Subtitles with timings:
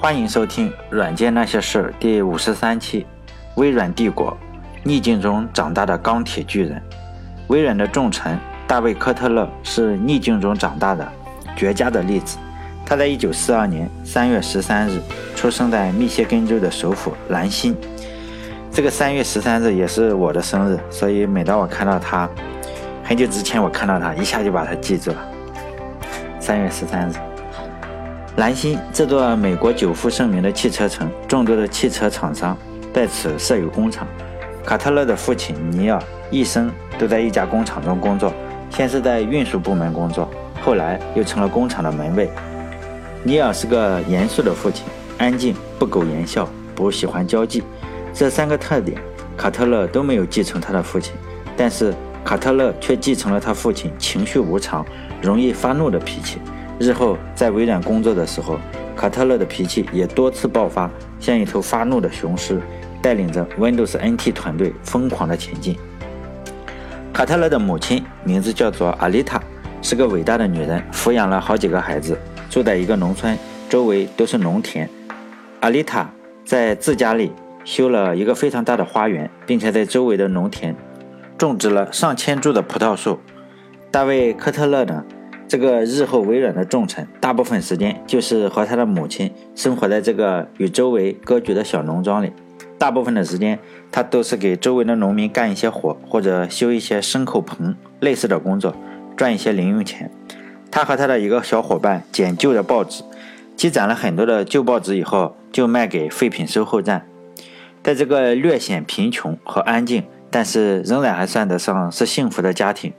[0.00, 3.04] 欢迎收听《软件那些事》第五十三期。
[3.56, 4.36] 微软帝国，
[4.84, 6.80] 逆境中长大的钢铁巨人。
[7.48, 11.12] 微软的重臣大卫·科特勒是逆境中长大的
[11.56, 12.38] 绝佳的例子。
[12.86, 15.00] 他在一九四二年三月十三日
[15.34, 17.76] 出生在密歇根州的首府兰辛。
[18.70, 22.30] 这个三月十三日也是我的生日，所以每当我看到他，
[23.02, 25.16] 很久之前我看到他，一下就把他记住了。
[26.38, 27.14] 三月十三日。
[28.38, 32.56] 兰辛这座美国久负盛名的汽车城，众多的汽车厂商
[32.94, 34.06] 在此设有工厂。
[34.64, 38.32] 卡特勒的父亲尼尔一生都在一家工厂中工作，
[38.70, 40.30] 先是在运输部门工作，
[40.62, 42.30] 后来又成了工厂的门卫。
[43.24, 44.84] 尼尔是个严肃的父亲，
[45.18, 47.64] 安静，不苟言笑，不喜欢交际。
[48.14, 48.96] 这三个特点，
[49.36, 51.12] 卡特勒都没有继承他的父亲，
[51.56, 51.92] 但是
[52.24, 54.86] 卡特勒却继承了他父亲情绪无常、
[55.20, 56.38] 容易发怒的脾气。
[56.78, 58.58] 日后在微软工作的时候，
[58.96, 62.60] 卡特勒的脾气也多次爆发，像一头发怒的雄狮，
[63.02, 65.76] 带领着 Windows NT 团队疯狂的前进。
[67.12, 69.42] 卡特勒的母亲名字叫做阿丽塔，
[69.82, 72.16] 是个伟大的女人，抚养了好几个孩子，
[72.48, 73.36] 住在一个农村，
[73.68, 74.88] 周围都是农田。
[75.60, 76.08] 阿丽塔
[76.44, 77.32] 在自家里
[77.64, 80.76] 修了一个非常大的花园，并且在周围的农田
[81.36, 83.18] 种植了上千株的葡萄树。
[83.90, 85.04] 大卫·科特勒呢？
[85.48, 92.30] 这个日后微软的重臣，大部分时间就是和他的母亲生活在这个与周围割据的小农庄里。
[92.76, 93.58] 大部分的时间，
[93.90, 98.76] 他都是给周围的农民干一些活，或者修一些牲口棚类似的工作，
[99.16, 100.10] 赚一些零用钱。
[100.70, 103.02] 他和他的一个小伙伴捡旧的报纸，
[103.56, 107.06] 积攒了很多的旧报纸以后，就卖给废品收购站。
[107.82, 112.92] 在这个略显贫穷和安静，但是仍然还算得上是幸福的家庭，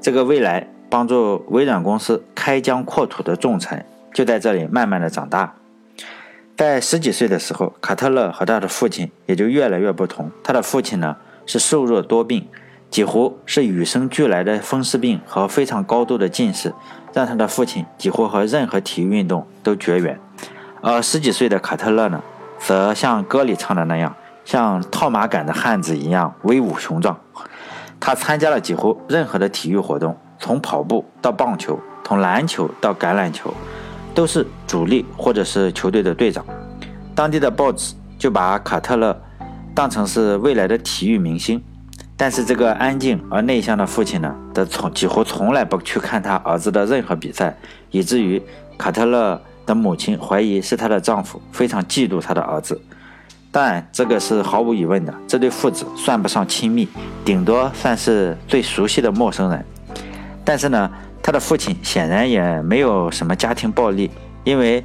[0.00, 0.66] 这个未来。
[0.88, 5.54] 帮助微软公司开疆扩土的重臣，就在这里慢慢的长大。
[6.56, 10.30] 在十几岁的时候，卡特勒和他的父亲也就越来越不同。
[10.42, 12.48] 他的父亲呢是瘦弱多病，
[12.88, 16.72] 几乎是与生俱来的风湿病和非常高度的近视，
[17.12, 20.18] 让他的父亲几乎和任何体育运动都绝缘。
[20.80, 22.22] 而十几岁的卡特勒呢，
[22.58, 27.18] 则像歌里唱的那样，像套马杆的汉子一样威武雄壮。
[28.00, 30.16] 他参加了几乎任何的体育活动。
[30.38, 33.52] 从跑步到棒球，从篮球到橄榄球，
[34.14, 36.44] 都是主力或者是球队的队长。
[37.14, 39.18] 当地的报纸就把卡特勒
[39.74, 41.62] 当成是未来的体育明星。
[42.18, 47.54] 但是这个安静而内向的父亲呢，的从几乎从来不去看他儿子的任何比赛，
[47.90, 48.40] 以至于
[48.78, 52.80] 卡特勒的母亲怀疑是她的丈夫非常嫉妒他的儿子。
[53.50, 56.88] 当然，这个是毫无疑问的，这对父子算不上亲密，
[57.22, 59.64] 顶多算是最熟悉的陌生人。
[60.46, 60.88] 但是呢，
[61.20, 64.08] 他的父亲显然也没有什么家庭暴力，
[64.44, 64.84] 因为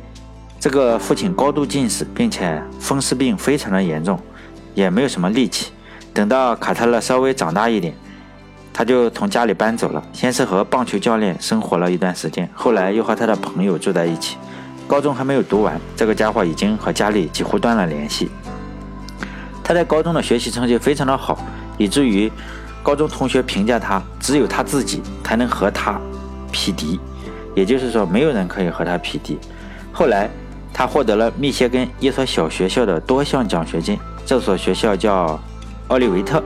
[0.60, 4.20] 这个父亲高度近视，并且风湿病非常的严重，
[4.74, 5.72] 也没有什么力气。
[6.16, 7.94] 等到卡特勒稍微长大一点，
[8.74, 14.38] 他就从家里搬走了，先是和棒球教练生活了一段时间，后来又和他的朋友住在一起。
[14.88, 18.32] 高中还没有读完，这个家伙已经和家里几乎断了联系。
[19.64, 21.38] 他在高中的学习成绩非常的好，
[21.78, 22.32] 以至于。
[22.84, 26.00] 高中同学评价他，只有他自己才能和他
[26.52, 27.00] 匹敌，
[27.56, 29.38] 也就是说，没有人可以和他匹敌。
[29.92, 30.30] 后来，
[30.74, 35.40] 他获得了密歇根一所小学校的多项奖学金，这所学校叫
[35.90, 36.42] 奥利维特。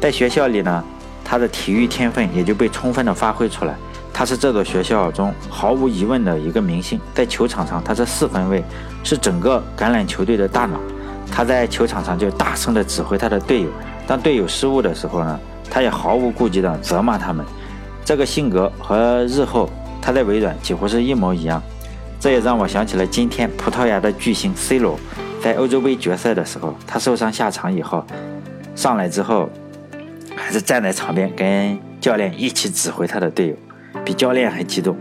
[0.00, 0.82] 在学校里呢，
[1.24, 3.74] 他的体育天分也就被充分的发挥出来。
[4.12, 8.64] 他是这所学校中毫无疑问的一个明星，在球场上他是四分卫，
[9.04, 10.78] 是整个橄榄球队的大脑。
[11.30, 13.68] 他在球场上就大声的指挥他的队友，
[14.06, 15.40] 当队友失误的时候呢。
[15.72, 17.42] 他也毫无顾忌地责骂他们，
[18.04, 19.70] 这个性格和日后
[20.02, 21.62] 他在微软几乎是一模一样。
[22.20, 25.00] 这也让我想起了今天葡萄牙的巨星 C 罗，
[25.42, 28.04] 在欧洲杯决赛的时候，他受伤下场以后，
[28.74, 29.48] 上来之后
[30.36, 33.56] 还是站在场边跟教练一起指挥他的队友，
[34.04, 34.94] 比教练还激动。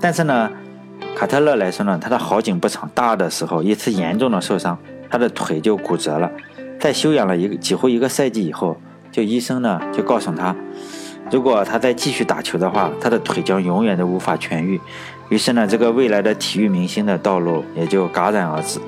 [0.00, 0.50] 但是呢，
[1.14, 4.76] 卡特勒来说呢，他的好景不长，大二的时候一次严重的受伤，
[5.08, 6.28] 他的腿就骨折了，
[6.80, 8.76] 在休养了一个几乎一个赛季以后。
[9.16, 10.54] 就医生呢，就告诉他，
[11.32, 14.78] 如果他再继续打球的话，他的腿将永远都无法痊愈。
[15.30, 18.78] 于是呢，这个未来的体育明星的道路也就戛然而止。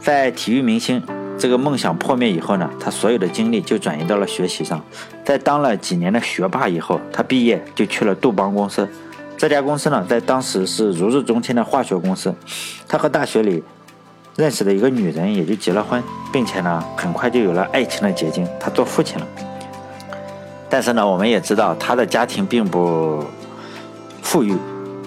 [0.00, 1.00] 在体育明星
[1.38, 4.82] 这个梦想破灭以后呢，他所有的精力就转移到了学习上。
[5.24, 8.88] 在当了几年的学霸以后，他毕业就去了杜邦公司。
[9.36, 12.34] 这家公司呢，在当时是如日中天的化学公司。
[12.88, 13.62] 他和大学里。
[14.36, 16.02] 认识的一个女人也就结了婚，
[16.32, 19.26] 并且呢，很快就有了爱情的结晶，他做父亲了。
[20.68, 23.24] 但是呢，我们也知道他的家庭并不
[24.22, 24.56] 富裕，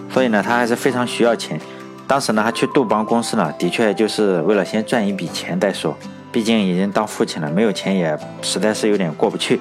[0.10, 1.60] 所以呢，他还是非常需要钱。
[2.08, 5.94] 当时呢，他去杜邦公司呢，的确就是为了先赚一笔钱再说。
[6.32, 9.60] 毕竟已经当父亲了，没有钱也实在是有点过不去。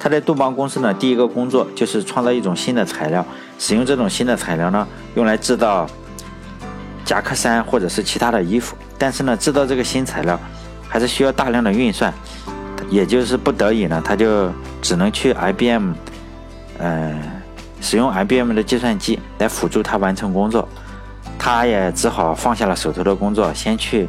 [0.00, 3.24] 他在杜邦公司呢，第一个工作就是创造一种新的材料，
[3.58, 5.86] 使用这种新的材料呢，用来制造
[7.10, 8.76] 夹克衫或者是其他的衣服。
[8.96, 10.38] 但是呢，制造这个新材料
[10.88, 12.14] 还是需要大量的运算，
[12.88, 14.48] 也就是不得已呢，他就
[14.80, 15.92] 只能去 IBM，
[16.78, 17.18] 呃，
[17.80, 20.68] 使用 IBM 的计算机来辅助他完成工作。
[21.36, 24.08] 他也只好放下了手头的工作，先去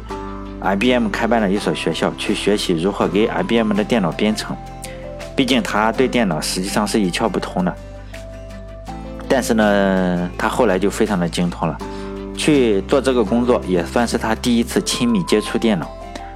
[0.60, 4.56] IBM 开办了一所学校，去学习如何给 IBM 的电脑编程。
[5.34, 7.74] 毕竟他对电脑实际上是一窍不通的。
[9.28, 11.76] 但是呢，他后来就非常的精通了。
[12.36, 15.90] 去做这个工作也算是他第一次亲密接触电脑。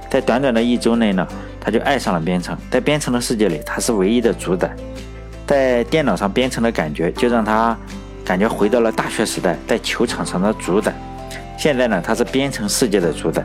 [0.09, 1.27] 在短短的一周内呢，
[1.59, 2.57] 他就爱上了编程。
[2.71, 4.73] 在编程的世界里，他是唯一的主宰。
[5.45, 7.77] 在电脑上编程的感觉，就让他。
[8.25, 10.93] 感觉回到了大学时代，在球场上的主宰。
[11.57, 13.41] 现在呢，他是编程世界的主宰。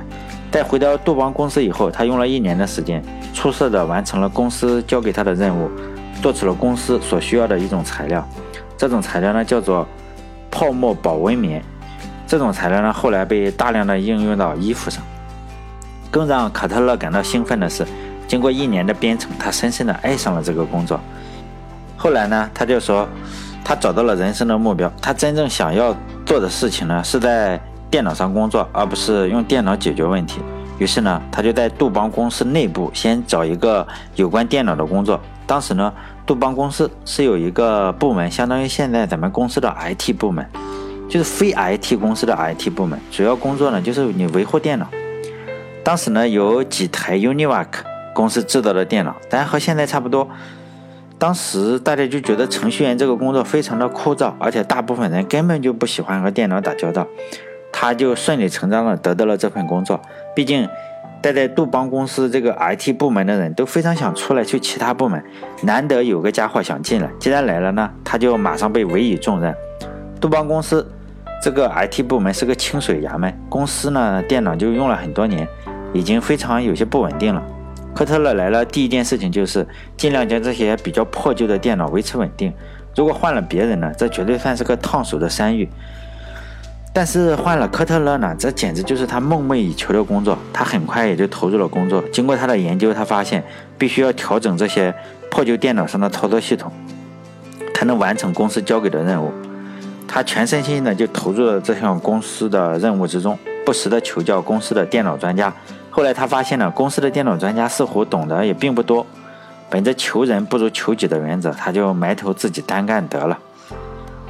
[0.51, 3.01] 在回到杜邦公司以后，他用了一年的时间，
[3.33, 5.71] 出色的完成了公司交给他的任务，
[6.21, 8.29] 做出了公司所需要的一种材料。
[8.77, 9.87] 这种材料呢，叫做
[10.51, 11.63] 泡沫保温棉。
[12.33, 15.05] 这种材料呢，后来被大量的应用到衣服上。
[16.11, 17.87] 更让卡特勒感到兴奋的是，
[18.27, 20.99] 经过一年的编程，他深深的爱上了这个工作。
[21.95, 23.07] 后来呢，他就说。
[23.65, 25.95] 他找到了人生的目标，他真正想要
[26.27, 30.41] 做的事情呢，是在电脑上工作，而不是用电脑解决问题。
[30.79, 33.87] 于是呢，他就在杜邦公司内部先找一个
[34.17, 35.21] 有关电脑的工作。
[35.47, 35.93] 当时呢，
[36.27, 40.45] 杜邦公司是有一个部门，相当于现在咱们公司的 IT 部门，
[41.13, 44.89] 就是非 IT 公司的 IT 部门，主要工作呢就是你维护电脑。
[45.85, 47.67] 当时呢，有几台 Univac
[48.15, 50.27] 公司制造的电脑，但和现在差不多。
[51.19, 57.07] 当时大家就觉得程序员这个工作非常的枯燥，而且大部分人根本就不喜欢和电脑打交道，
[57.71, 60.01] 他就顺理成章的得到了这份工作。
[60.35, 60.67] 毕竟
[61.21, 65.23] 待在杜邦公司这个 IT 部门的人都非常想出来去其他部门，
[65.65, 69.55] 难得有个家伙想进来，既然来了呢，他就马上被委以重任。
[70.19, 70.91] 杜邦公司
[71.43, 75.47] 这个 IT 部门是个清水衙门，公司呢电脑就用了很多年，
[75.93, 77.43] 已经非常有些不稳定了。
[77.93, 79.67] 科特勒来了，第一件事情就是
[79.97, 82.53] 尽量将这些比较破旧的电脑维持稳定。
[82.95, 85.69] 如果换了别人呢，这绝对算是个烫手的山芋。
[86.93, 90.39] 但是换了科特勒呢，这简直就是他梦寐以求的工作。
[90.53, 92.01] 他很快也就投入了工作。
[92.13, 93.43] 经过他的研究，他发现
[93.77, 94.95] 必须要调整这些
[95.29, 96.71] 破旧电脑上的操作系统，
[97.75, 99.33] 才能完成公司交给的任务。
[100.15, 105.51] 他全身心的就投入了这项公司的任务之中，不时的求教公司的电脑专家。
[105.89, 109.07] 后来他发现呢公司的电脑专家似乎懂得也并不多，
[109.71, 113.39] 本着求人不如求己的原则，他就埋头自己单干得了。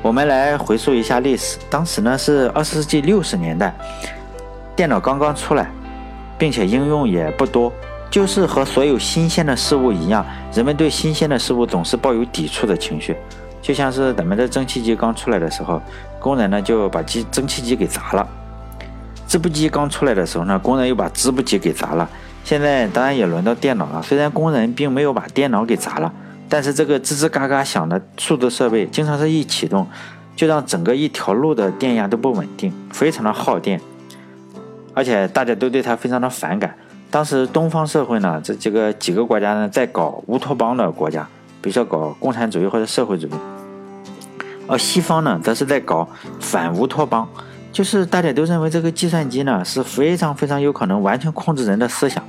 [0.02, 3.75] 我们来回溯一下历史，当时呢是二十世纪六十年代，
[4.76, 5.69] 电脑刚刚出来，
[6.38, 7.73] 并且应用也不多，
[8.08, 10.25] 就是和所有新鲜的事物一样，
[10.55, 13.17] 人们对新鲜的事物总是抱有抵触的情绪，
[13.62, 15.80] 就像是咱们的蒸汽机刚出来的时候，
[16.20, 18.28] 工人呢就把机蒸汽机给砸了。
[19.28, 22.06] 织布机刚出来的时候呢，工人又把织布机给砸了。
[22.44, 26.12] 现在当然也轮到电脑了，虽然工人并没有把电脑给砸了，
[26.48, 29.86] 但是这个吱吱嘎嘎响的数字设备，经常是一启动，
[30.34, 33.81] 就让整个一条路的电压都不稳定，非常的耗电，
[34.92, 36.74] 而且大家都对它非常的反感。
[37.10, 41.26] 当时东方社会呢，这几个几个国家呢，在搞乌托邦的国家，
[41.60, 43.31] 比如说搞共产主义或者社会主义，
[44.66, 46.08] 而西方呢，则是在搞
[46.40, 47.28] 反乌托邦。
[47.72, 52.22] 就是大家都认为这个计算机呢是非常非常有可能完全控制人的思想，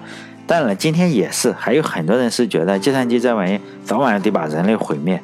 [0.47, 5.21] 当然了，今天也是，还有很多人是觉得计算机这玩意早晚得把人类毁灭。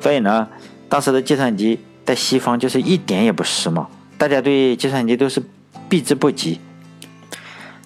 [0.00, 0.46] 所以呢，
[0.88, 3.84] 当时的计算机在西方就是一点也不时髦，
[4.16, 5.42] 大家对计算机都是
[5.88, 6.60] 避之不及。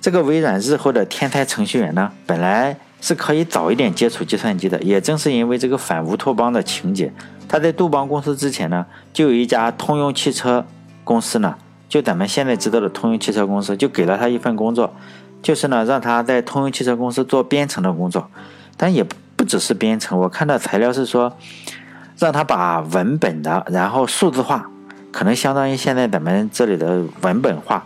[0.03, 7.11] 这个微软日后的天才程序员呢，本来是可以早一点接触计算机的，也正是因为这个反乌托邦的情节，
[7.51, 10.65] 他在杜邦公司之前呢，就有一家通用汽车
[11.03, 11.57] 公司呢。
[11.89, 14.95] 就咱们现在知道的通用汽车公司，就给了他一份工作，
[15.43, 18.31] 就是呢，让他在通用汽车公司做编程的工作，
[18.77, 19.05] 但也
[19.35, 20.17] 不只是编程。
[20.17, 21.37] 我看到材料是说，
[22.17, 24.71] 让他把文本的，然后数字化，
[25.11, 27.85] 可能相当于现在咱们这里的文本化。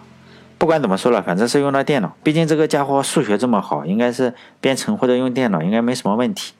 [0.58, 2.14] 不管怎么说了，反正是用到电脑。
[2.22, 6.52] 毕竟这个家伙数学这么好，应该是编程或者用电脑应该没什么问题。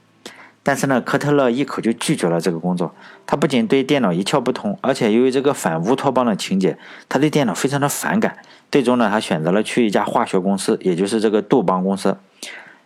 [0.67, 2.93] 但是呢，科特勒一口就拒绝了这个工作。
[3.27, 6.79] 他不仅对电脑一窍不通，而且由于这个反乌托邦的情节，
[7.09, 8.39] 他对电脑非常的反感。
[8.73, 12.17] 最终呢，他选择了去一家化学公司，也就是这个杜邦公司。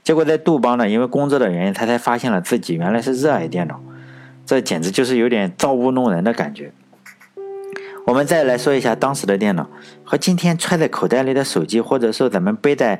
[0.02, 3.80] 结果在杜邦呢，因为工作的原因，他才发现了自己原来是热爱电脑。
[4.44, 6.72] 这简直就是有点造物弄人的感觉。
[8.06, 9.68] 我们再来说一下当时的电脑
[10.02, 12.98] 和今天揣在口袋里的手机，或者说咱们背在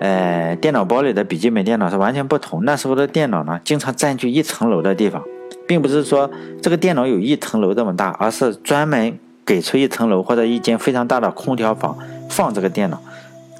[0.00, 2.64] 呃电脑包里的笔记本电脑是完全不同。
[2.64, 5.22] 那时候的电脑呢，经常占据一层楼的地方，
[5.66, 6.30] 并不是说
[6.62, 11.96] 这个电脑有一层楼这么大，而是专门给出一层楼或者一间非常大的空调房
[12.28, 13.00] 放这个电脑，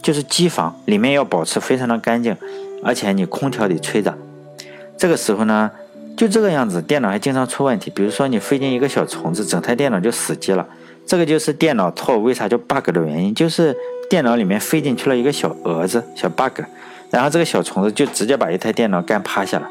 [0.03, 2.37] 就是机房，里面要保持非常的干净，
[2.83, 4.15] 而且你空调得吹着。
[4.97, 5.71] 这个时候呢。
[6.17, 7.91] 就这个样子，电脑还经常出问题。
[7.91, 10.65] 比如说你飞进一个小虫子，整台电脑就死机了。
[11.07, 13.77] 这个就是电脑错误为啥叫 bug 的原因，就是
[14.09, 16.61] 电脑里面飞进去了一个小蛾子、小 bug，
[17.11, 19.69] 然后这个小虫子就直接把一台电脑干趴下了。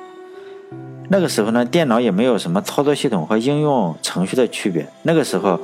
[1.09, 4.87] 那个时候呢，电脑也没有什么操作系统和应用程序的区别。
[5.03, 5.59] 那个时候，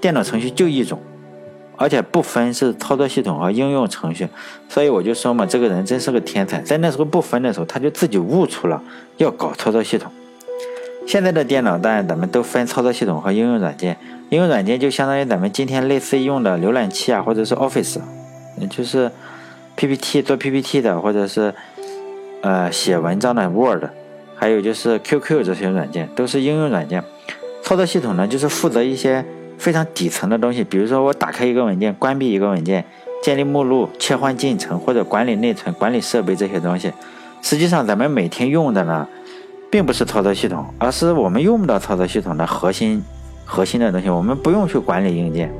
[0.00, 1.00] 电脑程序就一种，
[1.76, 4.28] 而且不分是操作系统和应用程序。
[4.68, 8.82] 所以我就说嘛，这个人真是个天才，在那时候不分的时候，他就自己悟出了
[9.16, 10.12] 要搞操作系统。
[11.06, 13.98] 现在的电脑当然咱们都分操作系统和应用软件，
[14.30, 17.98] 应用软件就相当于咱们今天类似用的浏览器啊，或者是 Office，
[18.58, 19.10] 嗯，就是
[19.76, 21.52] PPT 做 PPT 的，或者是
[22.40, 23.84] 呃写文章的 Word，
[24.36, 27.02] 还有就是 QQ 这些软件都是应用软件。
[27.62, 29.24] 操作系统呢，就是负责一些
[29.58, 32.84] 非常底层的东西，比如说我打开一个文件，关闭一个文件，
[33.22, 36.92] 建立目录，切换进程或者管理内存、管理设备这些东西。
[37.42, 39.06] 实际上咱们每天用的呢。
[39.72, 43.02] 并不是操作系统，而是我们用不到操作系统的核心、
[43.46, 44.10] 核心的东西。
[44.10, 45.50] 我们不用去管理硬件，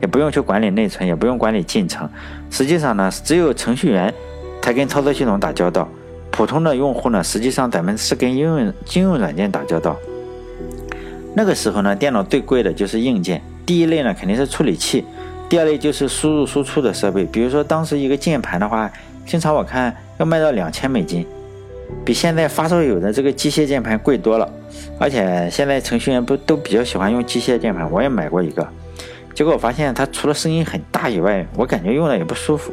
[0.00, 2.08] 也不用去管理内存，也不用管理进程。
[2.50, 4.14] 实际上呢，只有程序员
[4.62, 5.86] 才跟操作系统打交道。
[6.30, 9.94] 普通的用户呢，实际上咱们是跟应用应用软件打交道。
[11.34, 13.42] 那个时候呢，电脑最贵的就是硬件。
[13.66, 15.04] 第一类呢，肯定是处理器；
[15.50, 17.26] 第二类就是输入输出的设备。
[17.26, 18.90] 比如说，当时一个键盘的话，
[19.26, 21.26] 经常我看要卖到两千美金。
[22.04, 24.50] 比现在发烧友的这个机械键盘贵多了，
[24.98, 27.90] 而且现在程序员不都比较喜欢用机械键盘？
[27.90, 28.66] 我也买过一个，
[29.34, 32.72] 结果我发现它除了声音很大以外，我感觉用的也不舒服。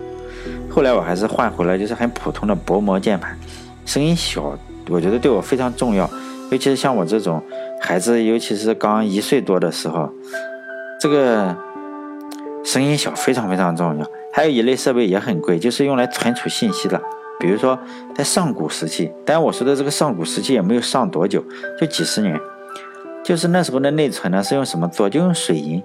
[0.70, 3.38] 后来我还是换回了就是很普通的薄膜键盘，
[3.86, 4.58] 声音小，
[4.90, 6.10] 我觉得对我非常重要。
[6.50, 7.44] 尤其是像我这种
[7.82, 10.10] 孩子，尤其是刚一岁多的时候，
[11.00, 11.56] 这个
[12.64, 14.06] 声音小非常非常重要。
[14.32, 17.02] 还有一类设备也很贵，就是用来存储信息的。
[17.40, 17.78] 比如说，
[18.16, 21.44] 在上古时期，当然我说的这个上古时期也没有上多久，
[21.80, 22.40] 就几十年。
[23.24, 25.10] 就是那时候的内存呢，是用什么做？
[25.10, 25.84] 就用水银，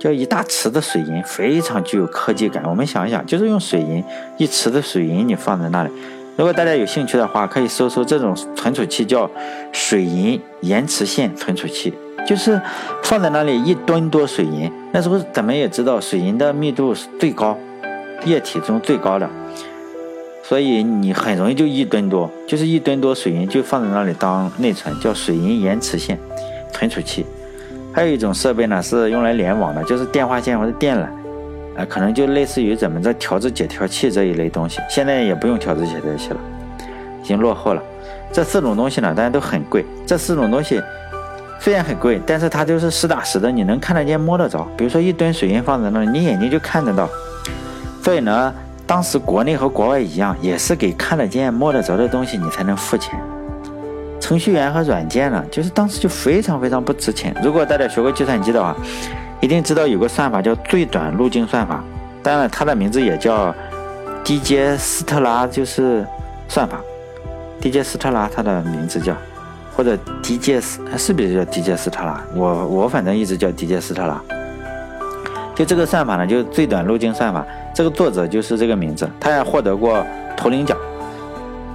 [0.00, 2.64] 叫一大池的水银，非常具有科技感。
[2.66, 4.02] 我们想一想，就是用水银，
[4.38, 5.90] 一池的水银你放在那里。
[6.36, 9.30] 如果大家有兴趣的话，可以搜搜这种存储器，叫
[9.70, 11.92] 水银延迟线存储器，
[12.26, 12.60] 就是
[13.02, 14.72] 放在那里一吨多水银。
[14.92, 17.58] 那时候咱们也知道，水银的密度是最高，
[18.24, 19.28] 液体中最高的。
[20.48, 26.18] 所以你很容易就一吨多，就是一吨多水银就放在那里当内存，叫水银延迟线
[26.72, 27.26] 存储器。
[27.92, 31.02] 还有一种设备呢，是用来联网的，就是电话线或者电缆，
[31.78, 34.80] 啊，可能就类似于咱们这调制解调器这一类东西。
[34.88, 36.40] 现在也不用调制解调器了，
[37.22, 37.82] 已经落后了。
[38.32, 39.84] 这四种东西呢，大家都很贵。
[40.06, 40.80] 这四种东西
[41.60, 44.66] 虽然很贵，但是它就是实打实的，你能看得见摸得着。
[44.78, 47.06] 比如说一吨水银放在那里，你眼睛就看得到。
[48.02, 48.54] 所以呢。
[48.88, 53.20] 当时国内和国外一样，也是给看得见、摸得着的东西你才能付钱。
[54.18, 57.36] 程序员和软件呢，就是当时就非常非常不值钱。
[57.44, 58.74] 如果大家学过计算机的话，
[59.42, 61.84] 一定知道有个算法叫最短路径算法。
[62.22, 63.54] 当然，它的名字也叫
[64.24, 66.02] 迪杰斯特拉，就是
[66.48, 66.80] 算法。
[67.60, 69.14] 迪杰斯特拉，它的名字叫，
[69.76, 72.24] 或者迪杰斯，是不是叫迪杰斯特拉？
[72.34, 74.18] 我我反正一直叫迪杰斯特拉。
[75.54, 77.44] 就这个算法呢，就是最短路径算法。
[77.78, 80.04] 这个作者就是这个名字，他也获得过
[80.36, 80.76] 图灵奖。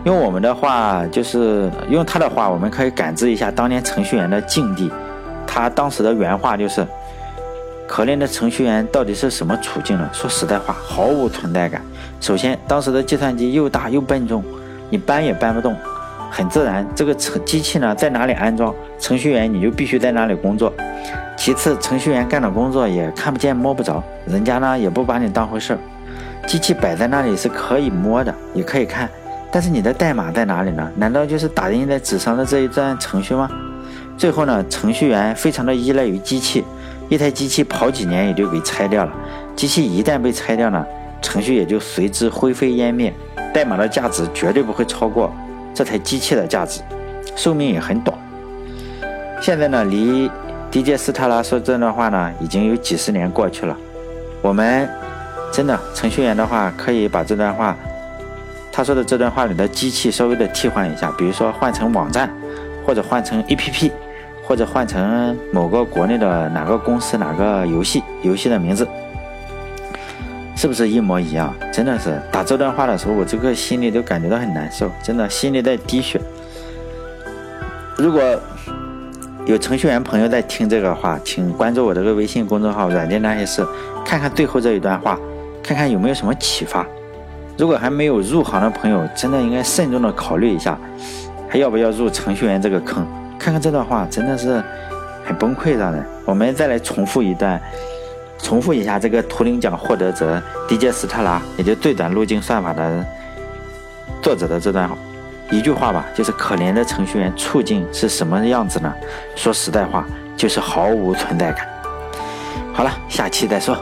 [0.03, 4.91] 用我们的话，就是用他的话，我们可以感知一下当年程序员的境地。
[5.47, 6.85] 他当时的原话就是
[7.87, 10.09] ：“可怜的程序员到底是什么处境呢？
[10.11, 11.81] 说实在话，毫无存在感。
[12.19, 14.43] 首先，当时的计算机又大又笨重，
[14.89, 15.73] 你搬也搬不动。
[16.29, 20.73] 很自然，这个程机器呢在哪里安装，程序员你就必须在哪里工作。
[21.35, 25.79] 其次，程序员干的工作也看不见摸不着，人家呢也不把你当回事儿。”
[26.47, 29.09] 机器摆在那里是可以摸的，也可以看，
[29.51, 30.91] 但是你的代码在哪里呢？
[30.97, 33.49] 难道就是打印在纸上的这一段程序吗？
[34.17, 36.63] 最后呢，程序员非常的依赖于机器，
[37.09, 39.11] 一台机器跑几年也就给拆掉了。
[39.55, 40.85] 机器一旦被拆掉呢，
[41.21, 43.13] 程序也就随之灰飞烟灭，
[43.53, 45.33] 代码的价值绝对不会超过
[45.73, 46.81] 这台机器的价值，
[47.35, 48.17] 寿命也很短。
[49.41, 50.29] 现在呢，离
[50.73, 53.77] 迪杰斯特拉说这段话呢，已经有几十年过去了，
[54.41, 54.89] 我们。
[55.51, 57.77] 真的，程序员的话可以把这段话，
[58.71, 62.27] 他说的这段话里的机器稍微的替换一下，比如说换成网站，
[62.83, 63.91] 或者换成 APP，
[64.43, 68.87] 或者换成某个国内的哪个公司哪个游戏游戏的名字，
[70.55, 71.53] 是不是一模一样？
[71.71, 76.19] 真的是打这段话的时候，我这个心里都感觉到很难受，真的心里在滴血。
[77.95, 78.19] 如果
[79.45, 83.65] 有程序员朋友在听这个话，请关注我这个微信公众号“软件那些事”，
[84.05, 85.19] 看看最后这一段话，
[85.61, 86.85] 看看有没有什么启发。
[87.57, 90.77] 如果还没有入行的朋友，真的应该慎重的考虑一下，
[91.49, 93.05] 还要不要入程序员这个坑？
[93.37, 94.63] 看看这段话，真的是
[95.25, 96.03] 很崩溃让人。
[96.23, 97.61] 我们再来重复一段，
[98.39, 103.05] 重复一下这个图灵奖获得者迪杰斯特拉，也就最短路径算法的
[104.21, 104.97] 作者的这段话
[105.51, 108.91] 一句话吧，就是可怜的程序员处境是什么样子呢？
[109.35, 111.67] 说实在话，就是毫无存在感。
[112.73, 113.77] 好了，下期再说。